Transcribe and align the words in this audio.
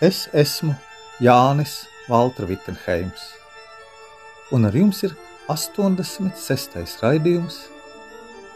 Es 0.00 0.30
esmu 0.32 0.72
Jānis 1.20 1.82
Valtra 2.08 2.46
Vitsenheims, 2.48 3.20
un 4.48 4.64
ar 4.64 4.72
jums 4.72 5.02
ir 5.04 5.12
86. 5.52 6.78
raidījums 7.02 7.58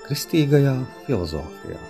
Kristīgajā 0.07 0.73
filozofijā. 1.05 1.83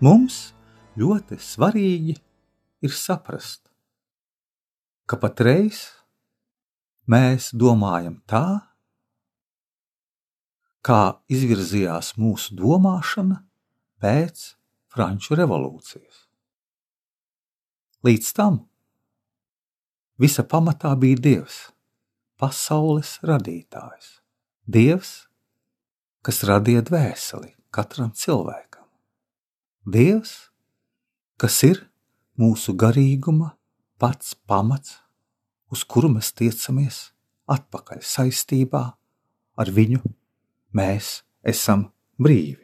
Mums 0.00 0.54
ļoti 0.96 1.36
svarīgi 1.36 2.14
ir 2.80 2.92
saprast, 2.96 3.66
ka 5.04 5.18
patreiz 5.20 5.82
mēs 7.10 7.50
domājam 7.52 8.16
tā, 8.30 8.62
kā 10.80 11.00
izvirzījās 11.28 12.14
mūsu 12.16 12.56
domāšana 12.56 13.42
pēc 14.00 14.46
Franču 14.88 15.36
revolūcijas. 15.36 16.24
Līdz 18.00 18.32
tam 18.38 18.62
visa 20.16 20.46
pamatā 20.48 20.94
bija 20.96 21.20
Dievs, 21.28 21.60
pasaules 22.40 23.18
radītājs, 23.20 24.14
Dievs, 24.64 25.12
kas 26.24 26.40
radīja 26.48 26.86
dvēseli 26.88 27.52
katram 27.68 28.14
cilvēkam. 28.16 28.69
Dievs, 29.88 30.50
kas 31.40 31.62
ir 31.64 31.78
mūsu 32.36 32.74
garīguma 32.76 33.54
pats 33.96 34.34
pamats, 34.44 34.98
uz 35.72 35.86
kuru 35.88 36.10
mēs 36.12 36.34
tiecamies 36.36 36.98
atpakaļ 37.48 38.02
saistībā 38.04 38.82
ar 39.56 39.72
viņu, 39.72 40.02
mēs 40.76 41.22
esam 41.40 41.86
brīvi. 42.20 42.60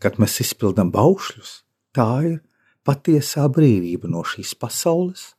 Kad 0.00 0.16
mēs 0.16 0.40
izpildām 0.40 0.88
baušļus, 0.94 1.52
tā 1.92 2.08
ir 2.24 2.40
patiesā 2.80 3.44
brīvība 3.52 4.08
no 4.08 4.24
šīs 4.24 4.54
pasaules, 4.56 5.34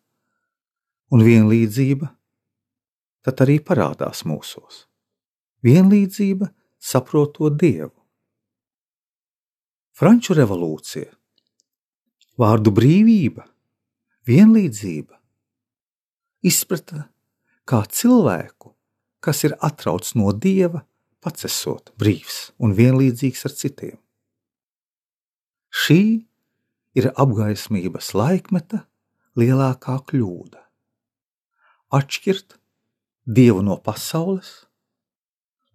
un 1.09 1.25
vienlīdzība 1.25 2.13
tad 3.25 3.41
arī 3.47 3.57
parādās 3.65 4.27
mūsos. 4.29 4.85
Vienlīdzība 5.65 6.53
saprotot 6.77 7.57
Dievu 7.57 7.98
Franču 9.99 10.31
revolūcija, 10.31 11.09
vārdu 12.39 12.71
brīvība, 12.71 13.43
vienlīdzība, 14.29 15.17
izprata 16.47 17.01
kā 17.67 17.81
cilvēku, 17.83 18.69
kas 19.19 19.43
ir 19.43 19.57
atrauts 19.59 20.13
no 20.15 20.31
dieva, 20.31 20.85
pats 21.19 21.43
esot 21.49 21.91
brīvs 21.99 22.37
un 22.63 22.71
vienlīdzīgs 22.77 23.43
ar 23.49 23.55
citiem. 23.59 23.97
Šī 25.67 25.99
ir 26.95 27.09
apgaismības 27.19 28.13
laikmeta 28.15 28.85
lielākā 29.35 29.97
kļūda. 30.13 30.61
Atšķirt 31.99 32.55
dievu 33.27 33.67
no 33.67 33.75
pasaules, 33.83 34.53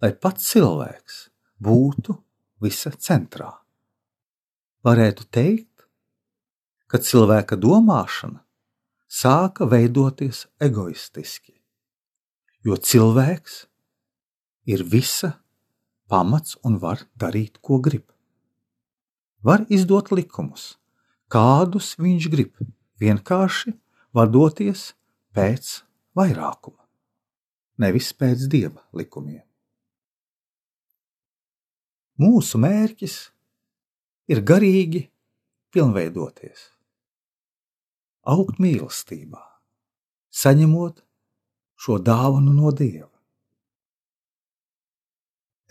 lai 0.01 0.15
pats 0.17 0.49
cilvēks 0.55 1.21
būtu 1.61 2.17
visa 2.65 2.95
centrā 2.97 3.53
varētu 4.85 5.25
teikt, 5.33 5.87
ka 6.87 7.01
cilvēka 7.01 7.57
domāšana 7.57 8.43
sāka 9.09 9.67
veidoties 9.71 10.45
egoistiski, 10.63 11.55
jo 12.67 12.77
cilvēks 12.77 13.65
ir 14.69 14.85
visa 14.85 15.35
pamats 16.09 16.59
un 16.65 16.79
var 16.83 17.07
darīt, 17.17 17.59
ko 17.65 17.81
grib. 17.81 18.05
Var 19.45 19.65
izdot 19.73 20.13
likumus, 20.13 20.77
kādus 21.33 21.95
viņš 22.01 22.29
grib, 22.33 22.55
vienkārši 23.01 23.75
vadoties 24.17 24.93
pēc 25.35 25.81
vairākuma, 26.17 26.81
nevis 27.81 28.13
pēc 28.17 28.47
dieva 28.53 28.85
likumiem. 28.93 29.43
Mūsu 32.21 32.61
mērķis 32.63 33.34
ir 34.31 34.41
garīgi 34.41 35.05
pilnveidoties, 35.75 36.69
augt 38.31 38.61
mīlestībā, 38.63 39.43
saņemot 40.33 41.03
šo 41.85 41.99
dāvanu 42.01 42.55
no 42.57 42.73
Dieva. 42.73 43.11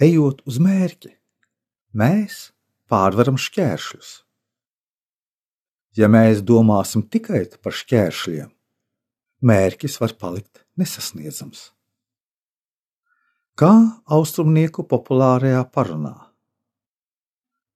Ejot 0.03 0.41
uz 0.49 0.59
mērķi, 0.61 1.13
mēs 1.97 2.49
pārvaram 2.89 3.37
šķēršļus. 3.39 4.11
Ja 5.97 6.09
mēs 6.09 6.41
domāsim 6.41 7.05
tikai 7.05 7.45
par 7.61 7.75
šķēršļiem, 7.77 8.49
mērķis 9.45 9.99
var 10.01 10.15
palikt 10.17 10.63
nesasniedzams. 10.81 11.69
Kā 13.53 13.69
austrumnieku 14.09 14.81
populārajā 14.89 15.61
parunā 15.69 16.22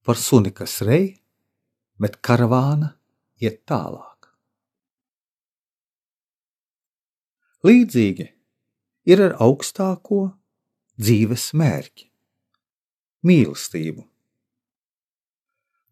par 0.07 0.15
suni, 0.15 0.53
kas 0.55 0.79
rej, 0.87 1.17
bet 1.99 2.21
karavāna 2.23 2.93
iet 3.43 3.65
tālāk. 3.67 4.29
Līdzīgi 7.67 8.29
ir 9.11 9.23
ar 9.25 9.35
augstāko 9.43 10.21
dzīves 10.95 11.49
mērķi- 11.59 12.07
mīlestību. 13.27 14.07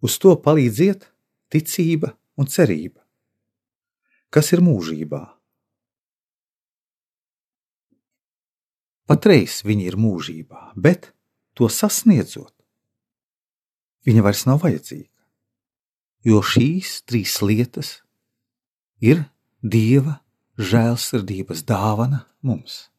Uz 0.07 0.17
to 0.23 0.37
palīdziet 0.47 1.09
ticība 1.51 2.15
un 2.39 2.47
cerība, 2.47 3.03
kas 4.31 4.53
ir 4.53 4.63
mūžībā. 4.63 5.23
Patreiz 9.11 9.59
viņi 9.67 9.91
ir 9.91 9.99
mūžībā, 9.99 10.71
bet 10.75 11.11
to 11.53 11.67
sasniedzot, 11.67 12.54
viņa 14.05 14.23
vairs 14.25 14.45
nav 14.49 14.61
vajadzīga. 14.63 15.09
Jo 16.25 16.41
šīs 16.41 17.01
trīs 17.05 17.37
lietas 17.45 17.99
ir 19.01 19.25
Dieva 19.65 20.19
žēlsirdības 20.61 21.63
dāvana 21.65 22.25
mums. 22.45 22.89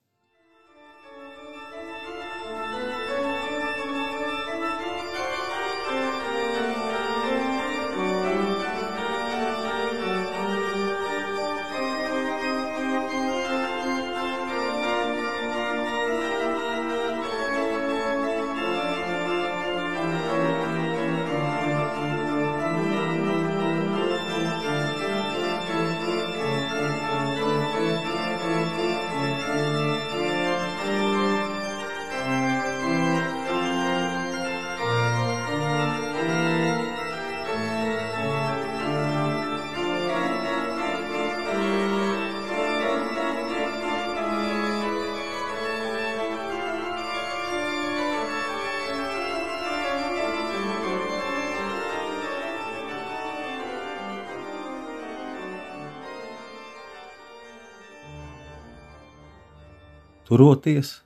Turoties 60.27 61.01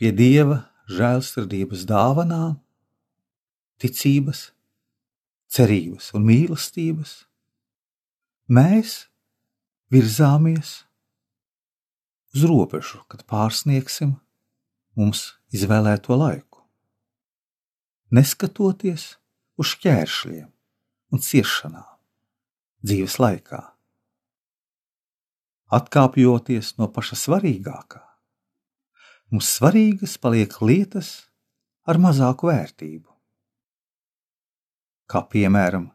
pie 0.00 0.12
Dieva 0.16 0.62
žēlsirdības 0.90 1.86
dāvanām, 1.88 2.58
ticības, 3.80 4.50
cerības 5.50 6.10
un 6.16 6.26
mīlestības, 6.28 7.14
mēs 8.50 9.06
virzāmies 9.90 10.74
uz 12.34 12.46
robežu, 12.46 13.02
kad 13.10 13.24
pārsniegsim 13.30 14.14
mums 14.98 15.24
izvēlēto 15.54 16.18
laiku. 16.18 16.62
Neskatoties 18.14 19.14
uz 19.60 19.72
šķēršļiem 19.74 20.48
un 21.14 21.22
ciešanām 21.22 21.88
dzīves 22.86 23.18
laikā, 23.22 23.60
atkāpjoties 25.70 26.74
no 26.80 26.88
paša 26.90 27.18
svarīgākā, 27.18 28.00
mums 29.30 29.50
svarīgas 29.56 30.16
paliek 30.18 30.56
lietas 30.62 31.10
ar 31.86 31.98
mazāku 32.02 32.50
vērtību. 32.50 33.08
Kā 35.10 35.22
piemēram, 35.30 35.88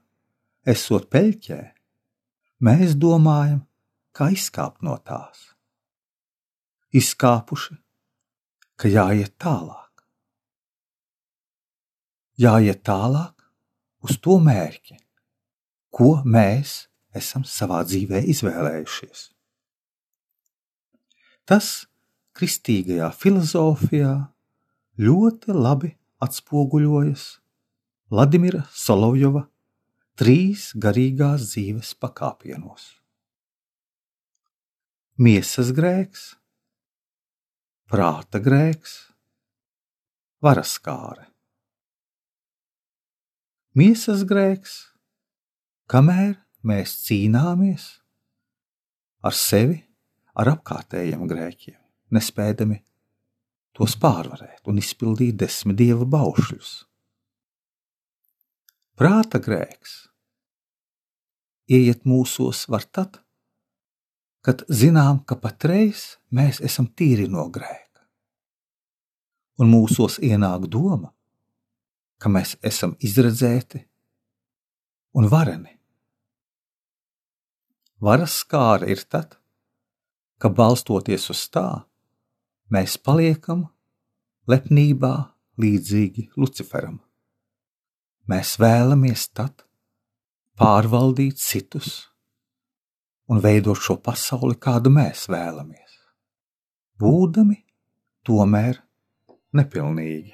esot 0.67 1.07
peļķē, 1.11 1.59
mēs 2.67 2.95
domājam, 2.99 3.61
kā 4.15 4.31
izkāpt 4.35 4.83
no 4.83 4.95
tās. 5.03 5.51
Izkāpuši, 6.95 7.75
ka 8.79 8.91
jāiet 8.91 9.35
tālāk. 9.39 10.03
Jāiet 12.39 12.83
tālāk 12.88 13.45
uz 14.03 14.19
to 14.23 14.39
mērķi, 14.43 14.97
ko 15.95 16.11
mēs 16.27 16.85
esam 17.15 17.45
savā 17.47 17.81
dzīvē 17.88 18.21
izvēlējušies. 18.31 19.29
Tas 21.47 21.85
kristīgajā 22.35 23.09
filozofijā 23.15 24.13
ļoti 25.01 25.55
labi 25.55 25.91
atspoguļojas 26.25 27.25
Vladimira 28.11 28.61
Solovjova 28.71 29.45
trīs 30.19 30.69
garīgās 30.79 31.49
dzīves 31.49 31.95
pakāpienos. 31.99 32.87
Miesas 35.19 35.71
grēks, 35.75 36.25
prāta 37.91 38.41
grēks, 38.43 38.95
varaskāre. 40.43 41.29
Miesas 43.75 44.23
grēks, 44.27 44.75
kamēr 45.91 46.35
mēs 46.63 46.97
cīnāmies 47.07 47.88
ar 49.25 49.35
sevi, 49.35 49.81
ar 50.35 50.53
apkārtējiem 50.55 51.25
grēkiem, 51.31 51.79
nespēdami 52.13 52.81
tos 53.75 53.95
pārvarēt 53.99 54.67
un 54.69 54.79
izpildīt 54.79 55.37
desmit 55.39 55.79
dieva 55.79 56.05
baušļus. 56.07 56.73
Prāta 58.95 59.41
grēks 59.43 60.05
ieiet 61.67 62.05
mūsos 62.07 62.65
var 62.71 62.85
tad, 62.85 63.19
kad 64.45 64.61
zinām, 64.69 65.23
ka 65.25 65.35
patreiz 65.41 66.15
mēs 66.29 66.61
esam 66.63 66.87
tīri 66.87 67.25
no 67.31 67.47
grēka. 67.49 68.05
Un 69.59 69.71
mūsos 69.71 70.19
ienāk 70.21 70.67
doma, 70.69 71.09
ka 72.21 72.29
mēs 72.29 72.55
esam 72.63 72.93
izredzēti 73.03 73.81
un 75.15 75.27
vareni. 75.31 75.73
Varas 78.05 78.35
skāra 78.43 78.87
ir 78.91 79.01
tad, 79.09 79.37
ka 80.37 80.51
balstoties 80.51 81.29
uz 81.33 81.41
tā, 81.49 81.67
mēs 82.73 82.97
paliekam 83.01 83.65
lepnībā 84.50 85.13
līdzīgi 85.62 86.29
Luciferam. 86.38 87.00
Mēs 88.29 88.56
vēlamies 88.62 89.27
tad 89.38 89.65
pārvaldīt 90.57 91.38
citus 91.41 92.07
un 93.29 93.41
veidot 93.41 93.79
šo 93.81 93.97
pasauli, 94.01 94.57
kādu 94.62 94.91
mēs 94.94 95.27
vēlamies, 95.31 96.00
būdami 97.01 97.59
tomēr 98.25 98.81
nepilnīgi. 99.56 100.33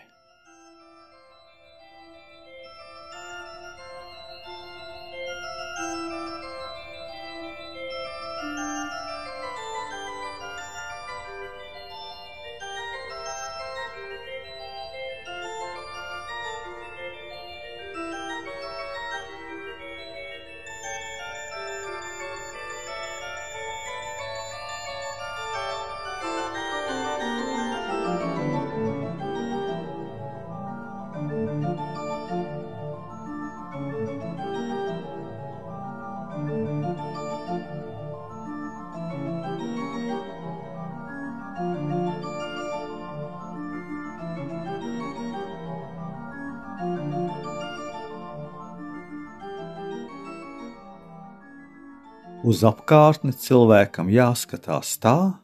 Uz 52.41 52.63
apkārtni 52.65 53.35
cilvēkam 53.37 54.07
jāskatās 54.09 54.95
tā, 54.97 55.37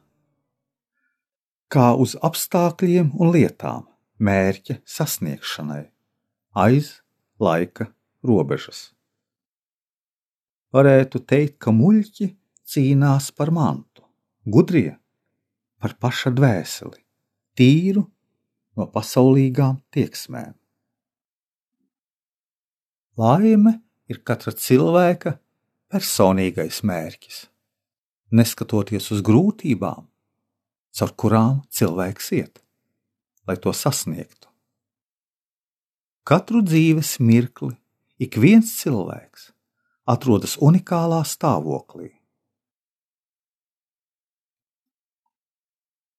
kā 1.69 1.91
uz 1.93 2.15
apstākļiem 2.25 3.11
un 3.21 3.29
lietām 3.35 3.85
mērķa 4.17 4.79
sasniegšanai 4.81 5.83
aiz 6.57 6.89
laika 7.37 7.91
robežas. 8.25 8.95
Varētu 10.73 11.21
teikt, 11.21 11.59
ka 11.61 11.69
muļķi 11.69 12.31
cīnās 12.65 13.29
par 13.29 13.53
mantu, 13.53 14.01
gudrie 14.49 14.97
par 15.77 15.93
paša 16.01 16.33
dvēseli, 16.33 17.03
tīru 17.53 18.07
no 18.73 18.89
pasaulīgām 18.89 19.83
tieksmēm. 19.93 20.55
Laime 23.21 23.83
ir 24.09 24.25
katra 24.25 24.57
cilvēka 24.57 25.37
personīgais 25.91 26.81
mērķis, 26.83 27.45
neskatoties 28.35 29.11
uz 29.15 29.23
grūtībām, 29.25 30.07
caur 30.97 31.13
kurām 31.15 31.61
cilvēks 31.71 32.31
iet, 32.35 32.61
lai 33.47 33.55
to 33.61 33.71
sasniegtu. 33.71 34.49
Katru 36.27 36.59
dzīves 36.59 37.17
mirkli 37.23 37.77
ik 38.19 38.35
viens 38.41 38.73
cilvēks 38.81 39.51
atrodas 40.07 40.57
unikālā 40.63 41.21
stāvoklī. 41.27 42.09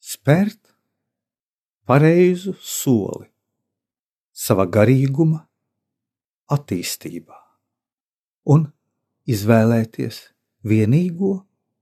Spērt 0.08 0.62
pareizu 1.88 2.54
soli 2.64 3.28
savā 4.32 4.64
garīguma 4.72 5.42
attīstībā 6.56 7.36
un 8.54 8.64
izvēlēties 9.28 10.20
vienīgo 10.68 11.34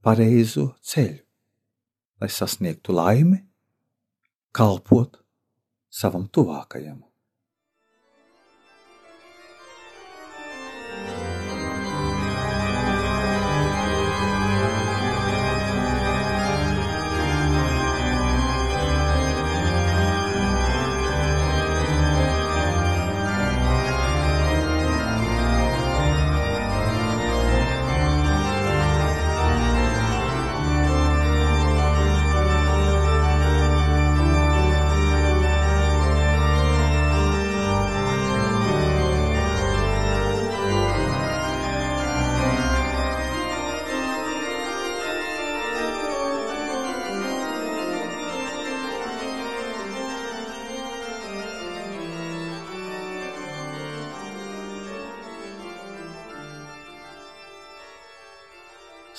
pareizo 0.02 0.72
ceļu, 0.82 1.22
lai 2.20 2.30
sasniegtu 2.32 2.94
laimi, 2.96 3.38
kalpot 4.56 5.20
savam 5.90 6.26
tuvākajam. 6.28 7.05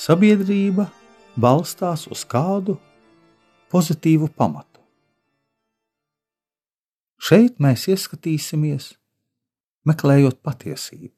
Sabiedrība 0.07 0.85
balstās 1.35 2.05
uz 2.07 2.21
kādu 2.31 2.77
pozitīvu 3.73 4.29
pamatu. 4.39 4.79
Šeit 7.19 7.57
mēs 7.59 7.89
ieskatīsimies, 7.91 8.93
meklējot 9.89 10.39
patiesību. 10.45 11.15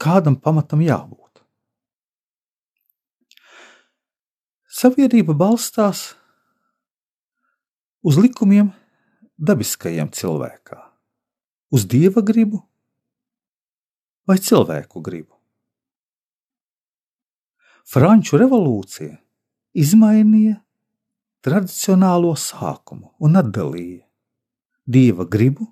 Kādam 0.00 0.40
pamatam 0.42 0.82
jābūt? 0.82 1.44
Sabiedrība 4.80 5.36
balstās 5.36 6.06
uz 8.02 8.18
likumiem 8.18 8.72
dabiskajiem 9.38 10.10
cilvēkā, 10.16 10.80
uz 11.70 11.84
dieva 11.86 12.24
gribu 12.24 12.64
vai 14.26 14.40
cilvēku 14.40 15.04
gribu. 15.04 15.39
Franču 17.90 18.38
revolūcija 18.38 19.16
izmainīja 19.74 20.60
tradicionālo 21.42 22.36
sākumu 22.38 23.08
un 23.18 23.38
atdalīja 23.40 24.04
dieva 24.86 25.24
gribu, 25.26 25.64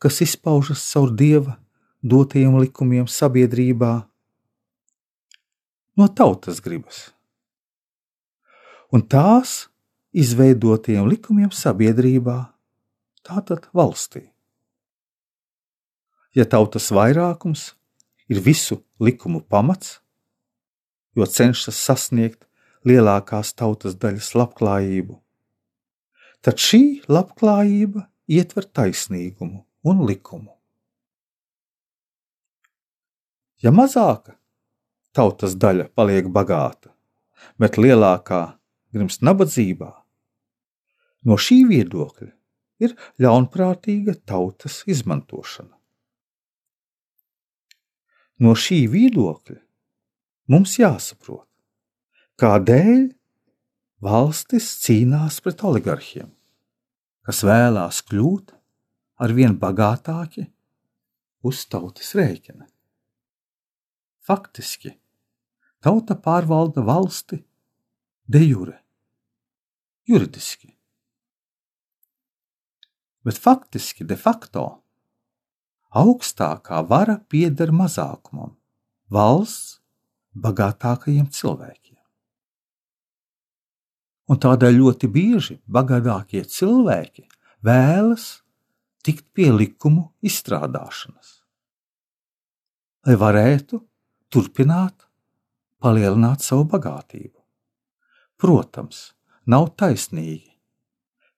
kas 0.00 0.22
izpaužas 0.24 0.80
caur 0.88 1.10
dieva 1.12 1.58
dotajiem 2.00 2.56
likumiem 2.62 3.04
sabiedrībā, 3.04 3.90
no 6.00 6.06
tautas 6.08 6.62
gribas. 6.64 7.10
Un 8.88 9.04
tās 9.04 9.66
izveidotiem 10.16 11.04
likumiem 11.10 11.50
sabiedrībā, 11.52 12.38
tātad 13.28 13.68
valstī. 13.76 14.30
Ja 16.32 16.48
tautas 16.48 16.88
vairākums 16.96 17.74
ir 18.32 18.40
visu 18.40 18.80
likumu 19.04 19.44
pamats, 19.44 19.98
jo 21.14 21.26
cenšas 21.26 21.78
sasniegt 21.78 22.44
lielākās 22.84 23.54
tautas 23.56 23.96
daļas 24.00 24.32
labklājību, 24.36 25.16
tad 26.44 26.60
šī 26.60 26.82
labklājība 27.08 28.04
ietver 28.28 28.68
taisnīgumu 28.68 29.64
un 29.88 30.04
likumu. 30.08 30.52
Ja 33.64 33.72
mazāka 33.72 34.34
tautas 35.16 35.54
daļa 35.56 35.88
paliek 35.96 36.28
bagāta, 36.28 36.90
bet 37.56 37.78
lielākā 37.80 38.42
grimst 38.92 39.22
nabadzībā, 39.24 39.90
no 41.24 41.38
šī 41.40 41.62
viedokļa 41.70 42.32
ir 42.84 42.96
ļaunprātīga 43.22 44.18
tautas 44.28 44.82
izmantošana. 44.90 45.72
No 48.44 48.52
šī 48.58 48.84
viedokļa 48.90 49.60
mums 50.50 50.76
jāsaprot, 50.80 51.46
kādēļ 52.40 53.06
valstis 54.04 54.68
cīnās 54.84 55.40
pret 55.44 55.64
oligarhiem, 55.64 56.28
kas 57.24 57.44
vēlās 57.46 58.02
kļūt 58.08 58.52
ar 59.24 59.34
vien 59.36 59.56
bagātāki 59.60 60.48
uz 61.44 61.64
tautas 61.70 62.12
rēķina. 62.18 62.68
Faktiski 64.24 64.94
tauta 65.84 66.16
pārvalda 66.16 66.84
valsti 66.84 67.42
de 68.24 68.40
jure, 68.44 68.78
juridiski 70.08 70.74
bet 73.24 73.40
faktiski 73.40 74.04
de 74.04 74.16
facto 74.20 74.64
augstākā 75.96 76.82
vara 76.88 77.16
pieder 77.30 77.72
mazākumam, 77.72 78.52
valsts 79.08 79.80
bagātākajiem 80.34 81.28
cilvēkiem. 81.30 81.98
Un 84.32 84.40
tādēļ 84.40 84.78
ļoti 84.78 85.08
bieži 85.12 85.58
bagātākie 85.68 86.44
cilvēki 86.48 87.26
vēlas 87.64 88.40
tikt 89.04 89.26
pie 89.36 89.50
likumu 89.52 90.06
izstrādāšanas, 90.24 91.34
lai 93.04 93.16
varētu 93.20 93.82
turpināt 94.32 95.04
palielināt 95.84 96.40
savu 96.40 96.64
bagātību. 96.72 97.36
Protams, 98.40 99.12
nav 99.44 99.74
taisnīgi, 99.76 100.54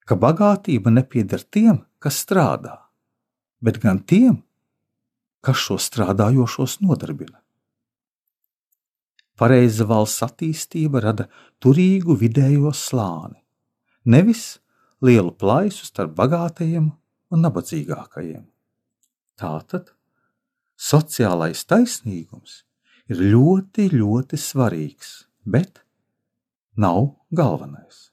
ka 0.06 0.14
bagātība 0.14 0.92
nepieder 0.94 1.42
tiem, 1.42 1.82
kas 1.98 2.22
strādā, 2.22 2.78
bet 3.58 3.82
gan 3.82 3.98
tiem, 3.98 4.38
kas 5.42 5.58
šo 5.58 5.80
strādājošos 5.82 6.78
nodarbina. 6.86 7.42
Pareiza 9.36 9.84
valsts 9.84 10.24
attīstība 10.24 11.02
rada 11.04 11.26
turīgu 11.60 12.16
vidējo 12.16 12.72
slāni, 12.72 13.36
nevis 14.08 14.56
lielu 15.04 15.34
plaisu 15.36 15.84
starp 15.84 16.14
bagātajiem 16.16 16.88
un 17.32 17.44
nabadzīgākajiem. 17.44 18.46
Tātad 19.36 19.92
sociālais 20.80 21.66
taisnīgums 21.68 22.62
ir 23.12 23.20
ļoti, 23.34 23.90
ļoti 23.92 24.40
svarīgs, 24.40 25.26
bet 25.44 25.82
nav 26.80 27.12
galvenais. 27.36 28.06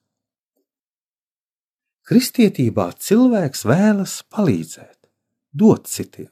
Kristietībā 2.03 2.89
cilvēks 2.99 3.63
vēlas 3.63 4.17
palīdzēt, 4.27 5.07
dot 5.55 5.87
citiem. 5.87 6.27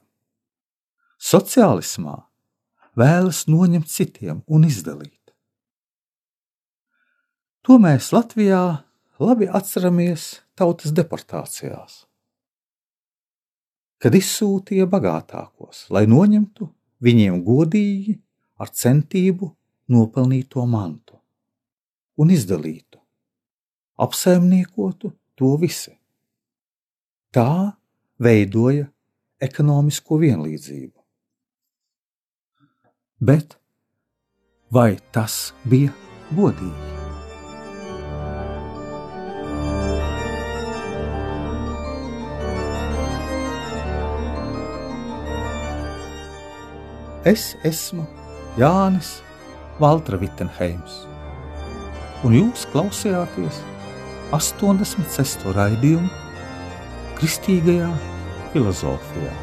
Sociālismā 1.22 2.18
vēlas 2.98 3.46
noņemt 3.48 3.90
citiem 3.90 4.42
un 4.48 4.68
izdalīt. 4.68 5.18
To 7.62 7.78
mēs 7.78 8.10
Latvijā 8.14 8.82
labi 9.22 9.48
atceramies 9.48 10.42
tautas 10.58 10.94
deportācijās, 10.98 12.06
kad 14.02 14.18
izsūtīja 14.18 14.88
bagātākos, 14.90 15.86
lai 15.94 16.08
noņemtu 16.10 16.68
viņiem 17.06 17.42
godīgi 17.46 18.18
ar 18.62 18.72
centību 18.74 19.52
nopelnīto 19.94 20.66
mantu 20.66 21.20
un 22.22 22.34
izdalītu, 22.34 22.98
apsaimniekotu 24.02 25.14
to 25.38 25.52
visi. 25.62 25.94
Tā 27.32 27.74
veidoja 28.22 28.90
ekonomisko 29.42 30.18
vienlīdzību. 30.22 31.01
Bet 33.22 33.54
vai 34.74 34.96
tas 35.14 35.52
bija 35.70 35.92
godīgi? 36.34 36.88
Es 47.30 47.52
esmu 47.62 48.08
Jānis 48.58 49.20
Valtra 49.78 50.18
Vitsenheims, 50.18 51.04
un 52.26 52.34
jūs 52.40 52.66
klausījāties 52.74 53.62
86. 54.34 55.46
raidījumu 55.62 56.10
Kristīgajā 57.22 57.94
filozofijā. 58.50 59.38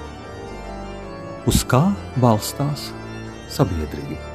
Uz 1.47 1.62
kā 1.70 1.85
balstās 2.18 2.90
sabiedrība? 3.49 4.27